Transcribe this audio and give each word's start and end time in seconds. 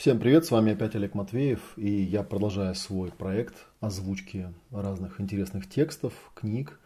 Всем 0.00 0.18
привет, 0.18 0.46
с 0.46 0.50
вами 0.50 0.72
опять 0.72 0.94
Олег 0.94 1.14
Матвеев, 1.14 1.60
и 1.76 1.90
я 1.90 2.22
продолжаю 2.22 2.74
свой 2.74 3.10
проект 3.10 3.66
озвучки 3.80 4.48
разных 4.70 5.20
интересных 5.20 5.68
текстов, 5.68 6.14
книг. 6.34 6.80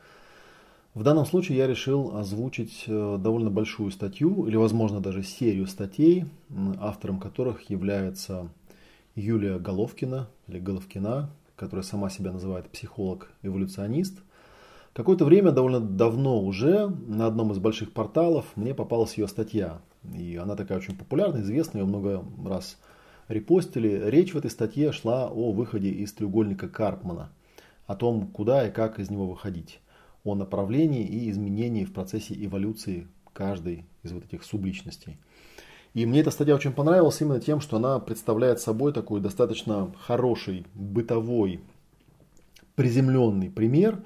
В 0.94 1.04
данном 1.04 1.24
случае 1.24 1.58
я 1.58 1.68
решил 1.68 2.16
озвучить 2.16 2.82
э, 2.88 3.16
довольно 3.20 3.50
большую 3.50 3.92
статью, 3.92 4.48
или 4.48 4.56
возможно 4.56 4.98
даже 4.98 5.22
серию 5.22 5.68
статей, 5.68 6.24
автором 6.80 7.20
которых 7.20 7.70
является 7.70 8.48
Юлия 9.14 9.60
Головкина, 9.60 10.28
или 10.48 10.58
Головкина, 10.58 11.30
которая 11.54 11.84
сама 11.84 12.10
себя 12.10 12.32
называет 12.32 12.68
психолог-эволюционист. 12.70 14.18
Какое-то 14.92 15.24
время, 15.24 15.52
довольно 15.52 15.78
давно 15.78 16.42
уже, 16.42 16.88
на 16.88 17.28
одном 17.28 17.52
из 17.52 17.58
больших 17.58 17.92
порталов 17.92 18.44
мне 18.56 18.74
попалась 18.74 19.16
ее 19.16 19.28
статья. 19.28 19.80
И 20.12 20.34
она 20.34 20.56
такая 20.56 20.78
очень 20.78 20.96
популярная, 20.96 21.42
известная, 21.42 21.82
ее 21.82 21.86
много 21.86 22.24
раз 22.44 22.76
репостили. 23.28 24.02
Речь 24.06 24.34
в 24.34 24.38
этой 24.38 24.50
статье 24.50 24.92
шла 24.92 25.28
о 25.28 25.52
выходе 25.52 25.90
из 25.90 26.12
треугольника 26.12 26.68
Карпмана, 26.68 27.30
о 27.86 27.96
том, 27.96 28.28
куда 28.28 28.66
и 28.68 28.72
как 28.72 28.98
из 28.98 29.10
него 29.10 29.26
выходить, 29.26 29.80
о 30.24 30.34
направлении 30.34 31.04
и 31.04 31.30
изменении 31.30 31.84
в 31.84 31.92
процессе 31.92 32.34
эволюции 32.36 33.06
каждой 33.32 33.84
из 34.02 34.12
вот 34.12 34.24
этих 34.24 34.44
субличностей. 34.44 35.18
И 35.92 36.06
мне 36.06 36.20
эта 36.20 36.30
статья 36.32 36.56
очень 36.56 36.72
понравилась 36.72 37.20
именно 37.20 37.40
тем, 37.40 37.60
что 37.60 37.76
она 37.76 38.00
представляет 38.00 38.60
собой 38.60 38.92
такой 38.92 39.20
достаточно 39.20 39.92
хороший, 40.00 40.66
бытовой, 40.74 41.60
приземленный 42.74 43.48
пример, 43.48 44.02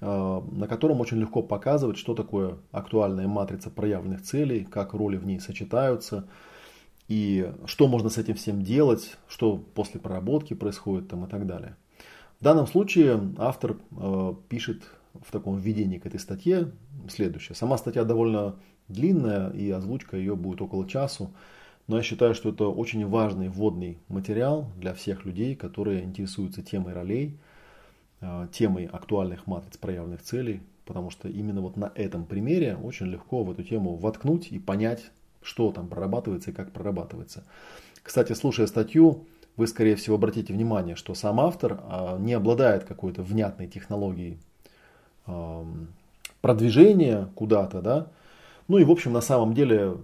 э, 0.00 0.06
на 0.06 0.68
котором 0.68 1.00
очень 1.00 1.18
легко 1.18 1.42
показывать, 1.42 1.98
что 1.98 2.14
такое 2.14 2.58
актуальная 2.70 3.26
матрица 3.26 3.70
проявленных 3.70 4.22
целей, 4.22 4.64
как 4.64 4.94
роли 4.94 5.16
в 5.16 5.26
ней 5.26 5.40
сочетаются, 5.40 6.28
и 7.08 7.52
что 7.66 7.86
можно 7.88 8.08
с 8.08 8.18
этим 8.18 8.34
всем 8.34 8.62
делать, 8.62 9.16
что 9.28 9.56
после 9.56 10.00
проработки 10.00 10.54
происходит 10.54 11.08
там 11.08 11.24
и 11.24 11.28
так 11.28 11.46
далее. 11.46 11.76
В 12.40 12.44
данном 12.44 12.66
случае 12.66 13.20
автор 13.38 13.76
э, 13.96 14.34
пишет 14.48 14.82
в 15.24 15.30
таком 15.30 15.56
введении 15.56 15.98
к 15.98 16.06
этой 16.06 16.20
статье 16.20 16.70
следующее. 17.08 17.54
Сама 17.54 17.78
статья 17.78 18.04
довольно 18.04 18.56
длинная 18.88 19.50
и 19.50 19.70
озвучка 19.70 20.16
ее 20.16 20.36
будет 20.36 20.60
около 20.60 20.86
часу, 20.86 21.30
но 21.86 21.96
я 21.96 22.02
считаю, 22.02 22.34
что 22.34 22.50
это 22.50 22.66
очень 22.66 23.06
важный 23.06 23.48
вводный 23.48 23.98
материал 24.08 24.70
для 24.76 24.92
всех 24.92 25.24
людей, 25.24 25.54
которые 25.54 26.04
интересуются 26.04 26.62
темой 26.62 26.92
ролей, 26.92 27.38
э, 28.20 28.48
темой 28.52 28.86
актуальных 28.86 29.46
матриц 29.46 29.76
проявленных 29.76 30.22
целей, 30.22 30.60
потому 30.84 31.10
что 31.10 31.28
именно 31.28 31.60
вот 31.60 31.76
на 31.76 31.92
этом 31.94 32.26
примере 32.26 32.76
очень 32.76 33.06
легко 33.06 33.44
в 33.44 33.50
эту 33.50 33.62
тему 33.62 33.94
воткнуть 33.96 34.48
и 34.52 34.58
понять, 34.58 35.10
что 35.46 35.70
там 35.70 35.86
прорабатывается 35.86 36.50
и 36.50 36.54
как 36.54 36.72
прорабатывается. 36.72 37.44
Кстати, 38.02 38.32
слушая 38.32 38.66
статью, 38.66 39.26
вы, 39.56 39.66
скорее 39.68 39.94
всего, 39.96 40.16
обратите 40.16 40.52
внимание, 40.52 40.96
что 40.96 41.14
сам 41.14 41.40
автор 41.40 41.80
а, 41.84 42.18
не 42.18 42.34
обладает 42.34 42.84
какой-то 42.84 43.22
внятной 43.22 43.68
технологией 43.68 44.38
продвижения 46.40 47.28
куда-то, 47.34 47.82
да. 47.82 48.06
Ну 48.68 48.78
и, 48.78 48.84
в 48.84 48.90
общем, 48.92 49.12
на 49.12 49.20
самом 49.20 49.54
деле 49.54 49.96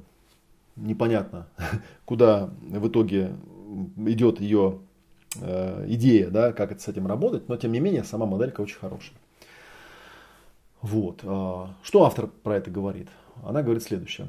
непонятно, 0.75 1.47
куда 2.05 2.51
в 2.61 2.89
итоге 2.89 3.37
идет 3.97 4.41
ее 4.41 4.81
э, 5.41 5.85
идея, 5.91 6.31
да, 6.31 6.53
как 6.53 6.73
это 6.73 6.83
с 6.83 6.89
этим 6.89 7.07
работать, 7.07 7.49
но 7.49 7.57
тем 7.57 7.71
не 7.71 7.79
менее 7.79 8.03
сама 8.03 8.27
моделька 8.27 8.61
очень 8.61 8.79
хорошая. 8.79 9.17
Вот. 10.81 11.21
А, 11.23 11.71
что 11.85 12.05
автор 12.05 12.27
про 12.27 12.57
это 12.57 12.71
говорит? 12.71 13.09
Она 13.45 13.63
говорит 13.63 13.85
следующее. 13.85 14.29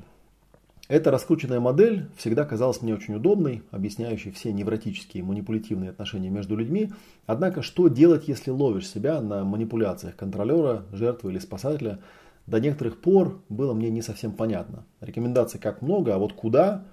Эта 0.93 1.09
раскрученная 1.09 1.59
модель 1.59 2.05
всегда 2.17 2.45
казалась 2.45 2.83
мне 2.83 2.93
очень 2.93 3.15
удобной, 3.15 3.63
объясняющей 3.71 4.29
все 4.29 4.53
невротические 4.53 5.23
манипулятивные 5.23 5.89
отношения 5.89 6.29
между 6.29 6.55
людьми. 6.55 6.91
Однако, 7.25 7.63
что 7.63 7.87
делать, 7.87 8.27
если 8.27 8.51
ловишь 8.51 8.87
себя 8.87 9.19
на 9.19 9.43
манипуляциях 9.43 10.15
контролера, 10.15 10.85
жертвы 10.91 11.31
или 11.31 11.39
спасателя, 11.39 11.97
до 12.45 12.59
некоторых 12.59 13.01
пор 13.01 13.41
было 13.49 13.73
мне 13.73 13.89
не 13.89 14.03
совсем 14.03 14.33
понятно. 14.33 14.85
Рекомендаций 15.01 15.59
как 15.59 15.81
много, 15.81 16.13
а 16.13 16.19
вот 16.19 16.33
куда, 16.33 16.85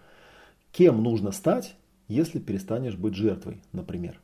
кем 0.72 1.03
нужно 1.03 1.31
стать, 1.31 1.77
если 2.09 2.38
перестанешь 2.38 2.97
быть 2.97 3.17
жертвой, 3.17 3.61
например. 3.72 4.19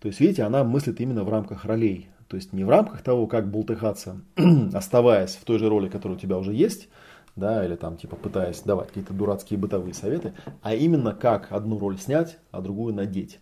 То 0.00 0.08
есть, 0.08 0.20
видите, 0.20 0.42
она 0.42 0.64
мыслит 0.64 1.00
именно 1.00 1.24
в 1.24 1.30
рамках 1.30 1.64
ролей. 1.64 2.10
То 2.28 2.36
есть 2.36 2.52
не 2.52 2.62
в 2.62 2.68
рамках 2.68 3.00
того, 3.00 3.26
как 3.26 3.50
бултыхаться, 3.50 4.20
оставаясь 4.74 5.36
в 5.36 5.44
той 5.44 5.58
же 5.58 5.70
роли, 5.70 5.88
которая 5.88 6.18
у 6.18 6.20
тебя 6.20 6.36
уже 6.36 6.52
есть, 6.52 6.90
да, 7.38 7.64
или 7.64 7.76
там 7.76 7.96
типа 7.96 8.16
пытаясь 8.16 8.60
давать 8.60 8.88
какие-то 8.88 9.14
дурацкие 9.14 9.58
бытовые 9.58 9.94
советы, 9.94 10.34
а 10.62 10.74
именно 10.74 11.14
как 11.14 11.52
одну 11.52 11.78
роль 11.78 11.98
снять, 11.98 12.38
а 12.50 12.60
другую 12.60 12.94
надеть. 12.94 13.38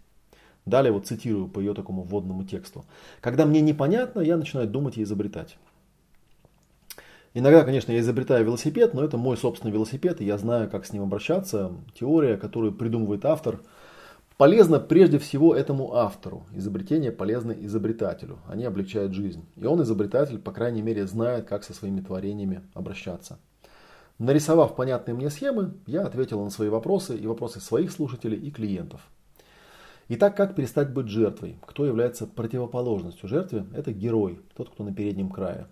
Далее 0.66 0.92
вот 0.92 1.06
цитирую 1.06 1.48
по 1.48 1.60
ее 1.60 1.74
такому 1.74 2.02
вводному 2.02 2.44
тексту. 2.44 2.84
Когда 3.20 3.46
мне 3.46 3.60
непонятно, 3.60 4.20
я 4.20 4.36
начинаю 4.36 4.68
думать 4.68 4.98
и 4.98 5.02
изобретать. 5.02 5.56
Иногда, 7.34 7.64
конечно, 7.64 7.92
я 7.92 8.00
изобретаю 8.00 8.46
велосипед, 8.46 8.94
но 8.94 9.04
это 9.04 9.18
мой 9.18 9.36
собственный 9.36 9.70
велосипед, 9.70 10.20
и 10.20 10.24
я 10.24 10.38
знаю, 10.38 10.70
как 10.70 10.86
с 10.86 10.92
ним 10.94 11.02
обращаться. 11.02 11.70
Теория, 11.94 12.38
которую 12.38 12.72
придумывает 12.72 13.26
автор, 13.26 13.60
полезна 14.38 14.80
прежде 14.80 15.18
всего 15.18 15.54
этому 15.54 15.94
автору. 15.94 16.46
Изобретение 16.54 17.12
полезно 17.12 17.52
изобретателю. 17.52 18.38
Они 18.48 18.64
облегчают 18.64 19.12
жизнь. 19.12 19.44
И 19.56 19.66
он, 19.66 19.82
изобретатель, 19.82 20.38
по 20.38 20.50
крайней 20.50 20.80
мере, 20.80 21.06
знает, 21.06 21.46
как 21.46 21.62
со 21.62 21.74
своими 21.74 22.00
творениями 22.00 22.62
обращаться. 22.72 23.38
Нарисовав 24.18 24.74
понятные 24.74 25.14
мне 25.14 25.28
схемы, 25.28 25.74
я 25.86 26.02
ответил 26.02 26.42
на 26.42 26.48
свои 26.48 26.70
вопросы 26.70 27.16
и 27.16 27.26
вопросы 27.26 27.60
своих 27.60 27.90
слушателей 27.92 28.38
и 28.38 28.50
клиентов. 28.50 29.02
Итак, 30.08 30.36
как 30.36 30.54
перестать 30.54 30.90
быть 30.90 31.08
жертвой? 31.08 31.56
Кто 31.66 31.84
является 31.84 32.26
противоположностью 32.26 33.28
жертве? 33.28 33.66
Это 33.74 33.92
герой, 33.92 34.40
тот, 34.56 34.70
кто 34.70 34.84
на 34.84 34.94
переднем 34.94 35.28
крае. 35.28 35.66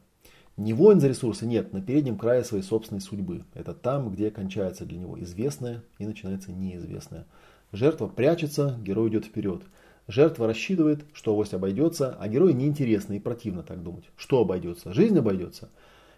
Не 0.59 0.75
воин 0.75 1.01
за 1.01 1.09
ресурсы, 1.09 1.47
нет, 1.47 1.73
на 1.73 1.81
переднем 1.81 2.19
крае 2.19 2.45
своей 2.45 2.63
собственной 2.63 3.01
судьбы. 3.01 3.45
Это 3.55 3.73
там, 3.73 4.11
где 4.11 4.31
кончается 4.31 4.85
для 4.85 4.99
него 4.99 5.19
известное 5.23 5.83
и 5.99 6.07
начинается 6.07 6.53
неизвестное. 6.53 7.27
Жертва 7.73 8.09
прячется, 8.09 8.79
герой 8.83 9.09
идет 9.09 9.25
вперед. 9.25 9.63
Жертва 10.07 10.47
рассчитывает, 10.47 11.05
что 11.15 11.33
авось 11.33 11.55
обойдется, 11.55 12.15
а 12.21 12.29
герой 12.29 12.53
неинтересно 12.53 13.15
и 13.15 13.21
противно 13.21 13.63
так 13.63 13.83
думать. 13.83 14.05
Что 14.17 14.43
обойдется? 14.43 14.93
Жизнь 14.93 15.19
обойдется. 15.19 15.71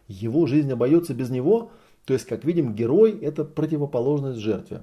Его 0.08 0.46
жизнь 0.46 0.72
обойдется 0.72 1.14
без 1.14 1.30
него– 1.30 1.70
то 2.06 2.12
есть, 2.14 2.24
как 2.24 2.44
видим, 2.44 2.74
герой– 2.74 3.18
это 3.20 3.44
противоположность 3.44 4.38
жертве. 4.38 4.82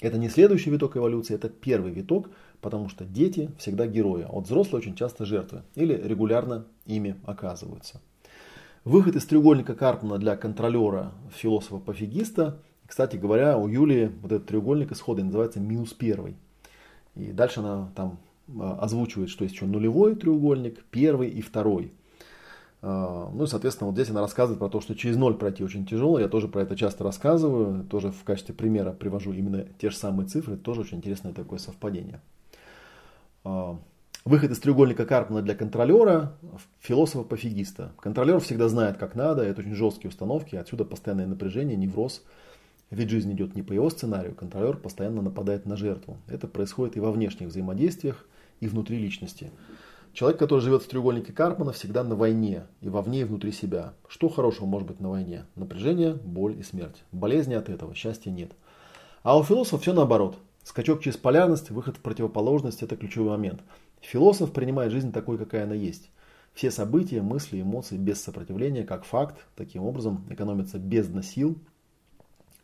Это 0.00 0.18
не 0.18 0.30
следующий 0.30 0.70
виток 0.70 0.96
эволюции, 0.96 1.34
это 1.34 1.50
первый 1.50 1.92
виток, 1.92 2.30
потому 2.62 2.88
что 2.88 3.04
дети 3.04 3.50
всегда 3.58 3.86
герои, 3.86 4.22
а 4.22 4.32
вот 4.32 4.46
взрослые 4.46 4.80
очень 4.80 4.96
часто 4.96 5.26
жертвы 5.26 5.62
или 5.74 5.94
регулярно 5.94 6.64
ими 6.86 7.16
оказываются. 7.26 8.00
Выход 8.84 9.16
из 9.16 9.26
треугольника 9.26 9.74
Карпмана 9.74 10.18
для 10.18 10.36
контролера 10.36 11.12
философа-пофигиста, 11.34 12.62
кстати 12.86 13.16
говоря, 13.16 13.58
у 13.58 13.68
Юлии 13.68 14.10
вот 14.22 14.32
этот 14.32 14.48
треугольник 14.48 14.92
исхода 14.92 15.22
называется 15.22 15.60
минус 15.60 15.92
первый. 15.92 16.36
И 17.14 17.26
дальше 17.26 17.60
она 17.60 17.90
там 17.94 18.18
а, 18.58 18.78
озвучивает, 18.80 19.28
что 19.28 19.44
есть 19.44 19.54
еще 19.54 19.66
нулевой 19.66 20.16
треугольник, 20.16 20.82
первый 20.90 21.28
и 21.28 21.42
второй– 21.42 21.92
ну 22.86 23.44
и, 23.44 23.46
соответственно, 23.46 23.88
вот 23.88 23.96
здесь 23.96 24.10
она 24.10 24.20
рассказывает 24.20 24.58
про 24.58 24.68
то, 24.68 24.82
что 24.82 24.94
через 24.94 25.16
ноль 25.16 25.34
пройти 25.34 25.64
очень 25.64 25.86
тяжело. 25.86 26.18
Я 26.18 26.28
тоже 26.28 26.48
про 26.48 26.62
это 26.62 26.76
часто 26.76 27.02
рассказываю. 27.02 27.84
Тоже 27.84 28.10
в 28.10 28.24
качестве 28.24 28.54
примера 28.54 28.92
привожу 28.92 29.32
именно 29.32 29.64
те 29.78 29.88
же 29.88 29.96
самые 29.96 30.26
цифры. 30.26 30.58
Тоже 30.58 30.82
очень 30.82 30.98
интересное 30.98 31.32
такое 31.32 31.58
совпадение. 31.58 32.20
А, 33.42 33.78
выход 34.26 34.50
из 34.50 34.58
треугольника 34.58 35.06
Карпмана 35.06 35.40
для 35.40 35.54
контролера, 35.54 36.34
философа-пофигиста. 36.80 37.92
Контролер 38.00 38.38
всегда 38.40 38.68
знает, 38.68 38.98
как 38.98 39.14
надо. 39.14 39.42
Это 39.42 39.62
очень 39.62 39.74
жесткие 39.74 40.10
установки. 40.10 40.56
Отсюда 40.56 40.84
постоянное 40.84 41.26
напряжение, 41.26 41.78
невроз. 41.78 42.22
Ведь 42.90 43.08
жизнь 43.08 43.32
идет 43.32 43.54
не 43.54 43.62
по 43.62 43.72
его 43.72 43.88
сценарию. 43.88 44.34
Контролер 44.34 44.76
постоянно 44.76 45.22
нападает 45.22 45.64
на 45.64 45.76
жертву. 45.76 46.18
Это 46.28 46.48
происходит 46.48 46.98
и 46.98 47.00
во 47.00 47.12
внешних 47.12 47.48
взаимодействиях, 47.48 48.26
и 48.60 48.68
внутри 48.68 48.98
личности. 48.98 49.50
Человек, 50.14 50.38
который 50.38 50.60
живет 50.60 50.84
в 50.84 50.86
треугольнике 50.86 51.32
Карпмана, 51.32 51.72
всегда 51.72 52.04
на 52.04 52.14
войне, 52.14 52.68
и 52.80 52.88
вовне, 52.88 53.22
и 53.22 53.24
внутри 53.24 53.50
себя. 53.50 53.94
Что 54.06 54.28
хорошего 54.28 54.64
может 54.64 54.86
быть 54.86 55.00
на 55.00 55.10
войне? 55.10 55.44
Напряжение, 55.56 56.14
боль 56.14 56.56
и 56.56 56.62
смерть. 56.62 57.02
Болезни 57.10 57.54
от 57.54 57.68
этого, 57.68 57.96
счастья 57.96 58.30
нет. 58.30 58.52
А 59.24 59.36
у 59.36 59.42
философа 59.42 59.82
все 59.82 59.92
наоборот. 59.92 60.38
Скачок 60.62 61.02
через 61.02 61.16
полярность, 61.16 61.70
выход 61.70 61.96
в 61.96 62.00
противоположность– 62.00 62.80
это 62.84 62.96
ключевой 62.96 63.30
момент. 63.30 63.62
Философ 64.02 64.52
принимает 64.52 64.92
жизнь 64.92 65.10
такой, 65.10 65.36
какая 65.36 65.64
она 65.64 65.74
есть. 65.74 66.10
Все 66.52 66.70
события, 66.70 67.20
мысли, 67.20 67.60
эмоции 67.60 67.96
без 67.96 68.22
сопротивления, 68.22 68.84
как 68.84 69.04
факт, 69.04 69.44
таким 69.56 69.82
образом 69.82 70.24
экономится 70.30 70.78
бездна 70.78 71.24
сил, 71.24 71.58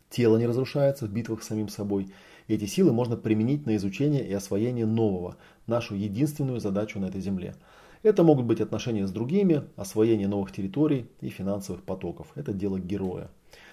тело 0.08 0.37
не 0.37 0.47
разрушается 0.47 1.06
в 1.06 1.12
битвах 1.12 1.43
с 1.43 1.49
самим 1.49 1.69
собой– 1.69 2.12
эти 2.55 2.64
силы 2.67 2.93
можно 2.93 3.17
применить 3.17 3.67
на 3.67 3.76
изучение 3.76 4.26
и 4.26 4.32
освоение 4.32 4.87
нового, 4.87 5.37
нашу 5.67 5.94
единственную 5.94 6.61
задачу 6.61 6.99
на 6.99 7.06
этой 7.06 7.20
земле. 7.20 7.55
Это 8.02 8.23
могут 8.23 8.47
быть 8.47 8.61
отношения 8.61 9.06
с 9.06 9.12
другими, 9.12 9.64
освоение 9.76 10.26
новых 10.26 10.52
территорий 10.52 11.06
и 11.20 11.29
финансовых 11.29 11.82
потоков. 11.82 12.29
Это 12.35 12.52
дело 12.52 12.79
героя. 12.79 13.31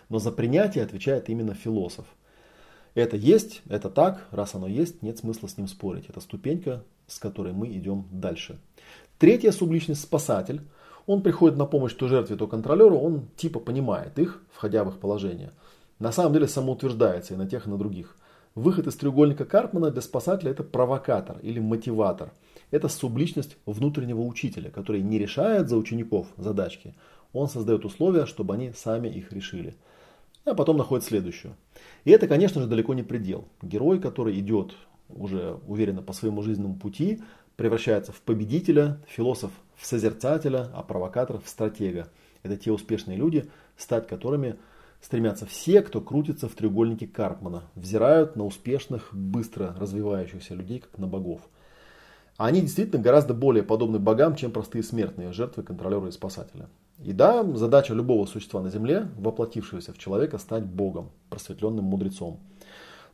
Но 0.09 0.19
за 0.19 0.31
принятие 0.31 0.83
отвечает 0.83 1.29
именно 1.29 1.53
философ. 1.53 2.05
Это 2.93 3.15
есть, 3.15 3.61
это 3.69 3.89
так, 3.89 4.27
раз 4.31 4.55
оно 4.55 4.67
есть, 4.67 5.01
нет 5.01 5.19
смысла 5.19 5.47
с 5.47 5.57
ним 5.57 5.67
спорить. 5.67 6.09
Это 6.09 6.19
ступенька, 6.19 6.83
с 7.05 7.19
которой 7.19 7.53
мы 7.53 7.67
идем 7.69 8.05
дальше. 8.11 8.59
Третья 9.17 9.51
субличность 9.51 10.01
спасатель. 10.01 10.61
Он 11.05 11.21
приходит 11.21 11.57
на 11.57 11.65
помощь 11.65 11.93
то 11.93 12.07
жертве, 12.09 12.35
то 12.35 12.47
контролеру, 12.47 12.97
он 12.97 13.27
типа 13.37 13.59
понимает 13.59 14.19
их, 14.19 14.43
входя 14.51 14.83
в 14.83 14.89
их 14.89 14.99
положение. 14.99 15.51
На 15.99 16.11
самом 16.11 16.33
деле 16.33 16.47
самоутверждается 16.47 17.33
и 17.33 17.37
на 17.37 17.47
тех, 17.47 17.65
и 17.65 17.69
на 17.69 17.77
других. 17.77 18.16
Выход 18.57 18.87
из 18.87 18.95
треугольника 18.95 19.45
Карпмана 19.45 19.91
для 19.91 20.01
спасателя 20.01 20.49
это 20.49 20.63
провокатор 20.63 21.37
или 21.43 21.59
мотиватор. 21.59 22.33
Это 22.71 22.87
субличность 22.87 23.55
внутреннего 23.67 24.21
учителя, 24.21 24.71
который 24.71 25.03
не 25.03 25.19
решает 25.19 25.69
за 25.69 25.77
учеников 25.77 26.25
задачки. 26.37 26.95
Он 27.33 27.49
создает 27.49 27.85
условия, 27.85 28.25
чтобы 28.25 28.55
они 28.55 28.71
сами 28.75 29.09
их 29.09 29.31
решили. 29.31 29.75
А 30.43 30.55
потом 30.55 30.75
находит 30.77 31.05
следующую. 31.05 31.53
И 32.03 32.09
это, 32.09 32.27
конечно 32.27 32.59
же, 32.59 32.67
далеко 32.67 32.95
не 32.95 33.03
предел. 33.03 33.47
Герой, 33.61 33.99
который 33.99 34.39
идет 34.39 34.73
уже 35.07 35.59
уверенно 35.67 36.01
по 36.01 36.13
своему 36.13 36.41
жизненному 36.41 36.77
пути, 36.77 37.21
превращается 37.57 38.11
в 38.11 38.21
победителя, 38.21 38.97
философ 39.07 39.51
в 39.75 39.85
созерцателя, 39.85 40.71
а 40.73 40.81
провокатор 40.81 41.39
в 41.39 41.47
стратега. 41.47 42.09
Это 42.41 42.57
те 42.57 42.71
успешные 42.71 43.19
люди, 43.19 43.51
стать 43.77 44.07
которыми 44.07 44.57
стремятся 45.01 45.45
все, 45.45 45.81
кто 45.81 46.01
крутится 46.01 46.47
в 46.47 46.53
треугольнике 46.53 47.07
Карпмана, 47.07 47.63
взирают 47.75 48.35
на 48.35 48.45
успешных, 48.45 49.09
быстро 49.13 49.75
развивающихся 49.79 50.55
людей, 50.55 50.79
как 50.79 50.97
на 50.97 51.07
богов. 51.07 51.41
А 52.37 52.47
они 52.47 52.61
действительно 52.61 53.01
гораздо 53.01 53.33
более 53.33 53.63
подобны 53.63 53.99
богам, 53.99 54.35
чем 54.35 54.51
простые 54.51 54.83
смертные, 54.83 55.33
жертвы 55.33 55.63
контролера 55.63 56.07
и 56.07 56.11
спасателя. 56.11 56.69
И 57.03 57.13
да, 57.13 57.43
задача 57.55 57.93
любого 57.93 58.25
существа 58.25 58.61
на 58.61 58.69
Земле, 58.69 59.07
воплотившегося 59.17 59.93
в 59.93 59.97
человека, 59.97 60.37
стать 60.37 60.65
богом, 60.65 61.11
просветленным 61.29 61.85
мудрецом– 61.85 62.39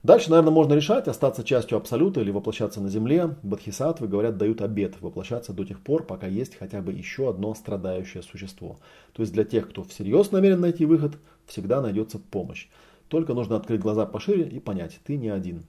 Дальше, 0.04 0.30
наверное, 0.30 0.52
можно 0.52 0.74
решать, 0.74 1.08
остаться 1.08 1.46
частью 1.46 1.78
Абсолюта 1.78 2.20
или 2.20 2.30
воплощаться 2.30 2.82
на 2.82 2.90
Земле. 2.90 3.38
Бодхисаттвы, 3.42 4.10
говорят, 4.10 4.38
дают 4.38 4.62
обет 4.62 5.02
воплощаться 5.02 5.54
до 5.54 5.64
тех 5.64 5.80
пор, 5.80 6.04
пока 6.04 6.28
есть 6.28 6.58
хотя 6.58 6.82
бы 6.82 6.92
еще 6.92 7.30
одно 7.30 7.54
страдающее 7.54 8.22
существо. 8.22 8.80
То 9.14 9.22
есть 9.22 9.32
для 9.32 9.46
тех, 9.46 9.70
кто 9.70 9.84
всерьез 9.84 10.32
намерен 10.32 10.60
найти 10.60 10.86
выход, 10.86 11.18
всегда 11.46 11.82
найдется 11.82 12.20
помощь. 12.20 12.68
Только 13.08 13.34
нужно 13.34 13.56
открыть 13.56 13.80
глаза 13.80 14.06
пошире 14.06 14.44
и 14.46 14.60
понять, 14.60 15.00
ты 15.06 15.16
не 15.16 15.30
один. 15.30 15.64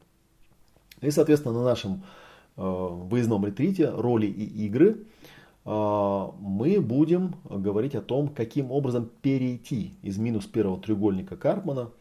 И, 1.01 1.13
соответственно, 1.13 1.55
на 1.55 1.65
нашем 1.65 2.03
э, 2.57 2.61
выездном 2.61 3.47
ретрите 3.47 3.89
роли 3.89 4.27
и 4.27 4.67
игры 4.67 5.05
э, 5.65 6.29
мы 6.41 6.81
будем 6.81 7.37
говорить 7.49 7.95
о 7.95 8.01
том, 8.01 8.29
каким 8.29 8.73
образом 8.73 9.09
перейти 9.23 9.95
из 10.03 10.19
минус 10.19 10.47
первого 10.47 10.81
треугольника 10.81 11.37
Карпмана– 11.37 11.91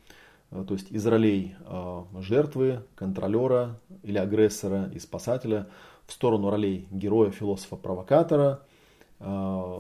то 0.54 0.74
есть 0.76 0.92
из 0.92 1.06
ролей 1.08 1.56
э, 1.66 2.04
жертвы, 2.20 2.84
контролера 2.96 3.80
или 4.04 4.18
агрессора 4.18 4.90
и 4.94 5.00
спасателя 5.00 5.68
в 6.06 6.14
сторону 6.14 6.50
ролей 6.50 6.88
героя, 6.92 7.32
философа, 7.32 7.76
провокатора, 7.76 8.62
э, 9.20 9.78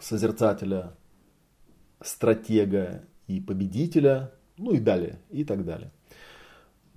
созерцателя, 0.00 0.94
стратега 2.00 3.04
и 3.28 3.40
победителя, 3.40 4.32
ну 4.56 4.72
и 4.72 4.80
далее, 4.80 5.20
и 5.30 5.44
так 5.44 5.64
далее. 5.64 5.92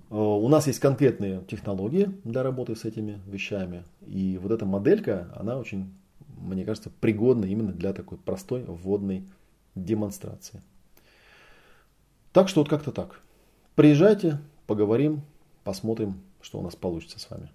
У 0.08 0.48
нас 0.48 0.68
есть 0.68 0.78
конкретные 0.78 1.42
технологии 1.48 2.10
для 2.22 2.44
работы 2.44 2.76
с 2.76 2.84
этими 2.84 3.20
вещами. 3.26 3.82
И 4.06 4.38
вот 4.40 4.52
эта 4.52 4.64
моделька, 4.64 5.32
она 5.34 5.58
очень, 5.58 5.92
мне 6.38 6.64
кажется, 6.64 6.90
пригодна 7.00 7.46
именно 7.46 7.72
для 7.72 7.92
такой 7.92 8.16
простой 8.18 8.62
вводной 8.62 9.24
демонстрации. 9.74 10.62
Так 12.36 12.50
что 12.50 12.60
вот 12.60 12.68
как-то 12.68 12.92
так. 12.92 13.22
Приезжайте, 13.76 14.38
поговорим, 14.66 15.22
посмотрим, 15.64 16.20
что 16.42 16.58
у 16.58 16.62
нас 16.62 16.76
получится 16.76 17.18
с 17.18 17.30
вами. 17.30 17.48